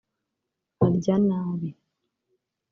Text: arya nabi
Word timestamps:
arya 0.85 1.15
nabi 1.27 1.69